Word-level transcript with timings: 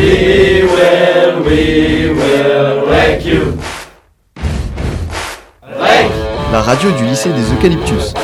We 0.00 0.62
will, 0.62 1.44
we 1.44 2.08
will 2.08 2.88
wreck 2.88 3.22
you. 3.22 3.52
Wreck. 5.62 6.10
La 6.50 6.62
radio 6.62 6.90
du 6.92 7.04
lycée 7.04 7.28
des 7.28 7.52
Eucalyptus. 7.52 8.14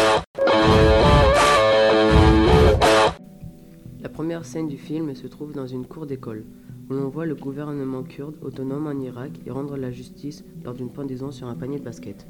La 4.01 4.09
première 4.09 4.47
scène 4.47 4.69
du 4.69 4.79
film 4.79 5.15
se 5.15 5.27
trouve 5.27 5.53
dans 5.53 5.67
une 5.67 5.85
cour 5.85 6.07
d'école, 6.07 6.47
où 6.89 6.95
l'on 6.95 7.11
voit 7.11 7.27
le 7.27 7.35
gouvernement 7.35 8.03
kurde 8.05 8.37
autonome 8.41 8.87
en 8.87 8.99
Irak 8.99 9.33
et 9.47 9.51
rendre 9.51 9.77
la 9.77 9.91
justice 9.91 10.45
lors 10.65 10.73
d'une 10.73 10.91
pendaison 10.91 11.31
sur 11.31 11.47
un 11.47 11.57
panier 11.57 11.79
de 11.79 11.85
basket. 11.85 12.27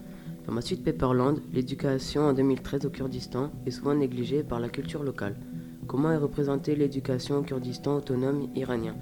Dans 0.48 0.52
ma 0.52 0.60
suite 0.60 0.82
Pepperland, 0.82 1.38
l'éducation 1.52 2.22
en 2.22 2.32
2013 2.32 2.86
au 2.86 2.90
Kurdistan 2.90 3.52
est 3.64 3.70
souvent 3.70 3.94
négligée 3.94 4.42
par 4.42 4.58
la 4.58 4.68
culture 4.68 5.04
locale. 5.04 5.36
Comment 5.86 6.10
est 6.10 6.16
représentée 6.16 6.74
l'éducation 6.74 7.38
au 7.38 7.42
Kurdistan 7.42 7.98
autonome 7.98 8.48
iranien? 8.56 8.96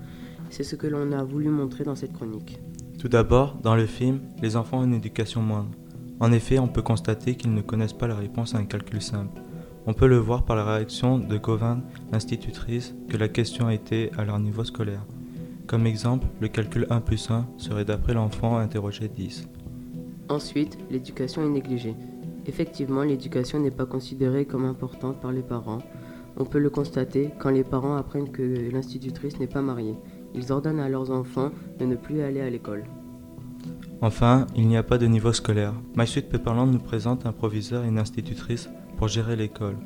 C'est 0.50 0.64
ce 0.64 0.76
que 0.76 0.86
l'on 0.86 1.12
a 1.12 1.22
voulu 1.24 1.48
montrer 1.48 1.84
dans 1.84 1.94
cette 1.94 2.12
chronique. 2.12 2.60
Tout 2.98 3.08
d'abord, 3.08 3.58
dans 3.62 3.76
le 3.76 3.86
film, 3.86 4.20
les 4.40 4.56
enfants 4.56 4.78
ont 4.78 4.84
une 4.84 4.94
éducation 4.94 5.42
moindre. 5.42 5.70
En 6.20 6.32
effet, 6.32 6.58
on 6.58 6.68
peut 6.68 6.82
constater 6.82 7.34
qu'ils 7.34 7.52
ne 7.54 7.60
connaissent 7.60 7.92
pas 7.92 8.06
la 8.06 8.14
réponse 8.14 8.54
à 8.54 8.58
un 8.58 8.64
calcul 8.64 9.02
simple. 9.02 9.42
On 9.86 9.92
peut 9.92 10.06
le 10.06 10.16
voir 10.16 10.44
par 10.44 10.56
la 10.56 10.64
réaction 10.64 11.18
de 11.18 11.36
Govind, 11.36 11.82
l'institutrice, 12.12 12.94
que 13.08 13.16
la 13.16 13.28
question 13.28 13.68
était 13.68 14.10
à 14.16 14.24
leur 14.24 14.38
niveau 14.38 14.64
scolaire. 14.64 15.04
Comme 15.66 15.86
exemple, 15.86 16.26
le 16.40 16.48
calcul 16.48 16.86
1 16.88 17.00
plus 17.00 17.30
1 17.30 17.46
serait 17.58 17.84
d'après 17.84 18.14
l'enfant 18.14 18.56
interrogé 18.56 19.08
10. 19.08 19.48
Ensuite, 20.28 20.78
l'éducation 20.90 21.42
est 21.42 21.50
négligée. 21.50 21.94
Effectivement, 22.46 23.02
l'éducation 23.02 23.60
n'est 23.60 23.70
pas 23.70 23.86
considérée 23.86 24.46
comme 24.46 24.64
importante 24.64 25.20
par 25.20 25.32
les 25.32 25.42
parents. 25.42 25.80
On 26.36 26.44
peut 26.44 26.58
le 26.58 26.70
constater 26.70 27.30
quand 27.38 27.50
les 27.50 27.64
parents 27.64 27.96
apprennent 27.96 28.30
que 28.30 28.70
l'institutrice 28.72 29.38
n'est 29.38 29.46
pas 29.46 29.62
mariée. 29.62 29.96
Ils 30.34 30.52
ordonnent 30.52 30.80
à 30.80 30.88
leurs 30.88 31.10
enfants 31.10 31.50
de 31.78 31.84
ne 31.84 31.96
plus 31.96 32.20
aller 32.20 32.40
à 32.40 32.50
l'école. 32.50 32.84
Enfin, 34.00 34.46
il 34.56 34.66
n'y 34.66 34.76
a 34.76 34.82
pas 34.82 34.98
de 34.98 35.06
niveau 35.06 35.32
scolaire. 35.32 35.72
My 35.96 36.06
Sweet 36.06 36.28
Pepperland 36.28 36.70
nous 36.70 36.78
présente 36.78 37.24
un 37.26 37.32
proviseur 37.32 37.84
et 37.84 37.88
une 37.88 37.98
institutrice 37.98 38.68
pour 38.96 39.08
gérer 39.08 39.36
l'école. 39.36 39.76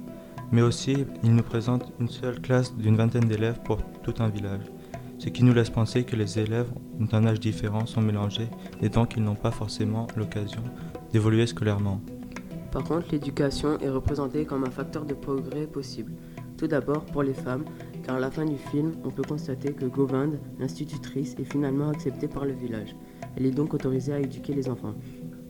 Mais 0.51 0.63
aussi, 0.63 1.05
il 1.23 1.35
nous 1.35 1.43
présente 1.43 1.93
une 2.01 2.09
seule 2.09 2.41
classe 2.41 2.75
d'une 2.75 2.97
vingtaine 2.97 3.29
d'élèves 3.29 3.61
pour 3.65 3.79
tout 4.03 4.15
un 4.21 4.29
village. 4.29 4.65
Ce 5.19 5.29
qui 5.29 5.45
nous 5.45 5.53
laisse 5.53 5.71
penser 5.71 6.05
que 6.05 6.17
les 6.17 6.39
élèves 6.39 6.71
ont 7.01 7.09
un 7.13 7.27
âge 7.27 7.41
différent, 7.41 7.87
sont 7.87 8.01
mélangés 8.01 8.49
et 8.81 8.89
donc 8.89 9.17
ils 9.17 9.23
n'ont 9.23 9.35
pas 9.35 9.51
forcément 9.51 10.07
l'occasion 10.17 10.63
d'évoluer 11.13 11.47
scolairement. 11.47 12.01
Par 12.71 12.85
contre, 12.85 13.09
l'éducation 13.13 13.79
est 13.81 13.89
représentée 13.89 14.45
comme 14.45 14.65
un 14.65 14.71
facteur 14.71 15.05
de 15.05 15.15
progrès 15.15 15.67
possible. 15.67 16.13
Tout 16.57 16.67
d'abord 16.67 17.05
pour 17.05 17.23
les 17.23 17.35
femmes, 17.35 17.65
car 18.09 18.17
à 18.17 18.21
la 18.21 18.31
fin 18.31 18.47
du 18.47 18.57
film, 18.57 18.93
on 19.05 19.11
peut 19.11 19.23
constater 19.23 19.75
que 19.75 19.85
Govind, 19.85 20.39
l'institutrice, 20.59 21.37
est 21.39 21.45
finalement 21.45 21.91
acceptée 21.91 22.27
par 22.27 22.47
le 22.47 22.53
village. 22.53 22.97
Elle 23.37 23.45
est 23.45 23.51
donc 23.51 23.75
autorisée 23.75 24.15
à 24.15 24.19
éduquer 24.19 24.55
les 24.55 24.71
enfants. 24.71 24.95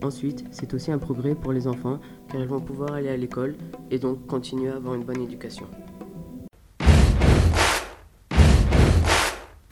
Ensuite, 0.03 0.45
c'est 0.51 0.75
aussi 0.75 0.91
un 0.91 0.99
progrès 0.99 1.37
pour 1.37 1.53
les 1.53 1.69
enfants, 1.69 2.01
car 2.29 2.41
ils 2.41 2.49
vont 2.49 2.59
pouvoir 2.59 2.95
aller 2.95 3.11
à 3.11 3.17
l'école 3.17 3.55
et 3.93 4.01
donc 4.01 4.27
continuer 4.27 4.71
à 4.71 4.77
avoir 4.77 4.97
une 4.97 5.05
bonne 5.05 5.23
éducation. 5.23 5.67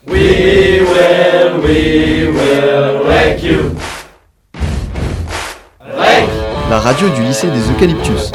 We 0.07 0.79
will, 0.79 1.59
we 1.61 2.29
will 2.29 3.03
wreck 3.05 3.43
you. 3.43 3.75
Wreck. 5.81 6.29
La 6.69 6.79
radio 6.79 7.09
du 7.09 7.21
lycée 7.21 7.47
des 7.47 7.69
Eucalyptus. 7.69 8.31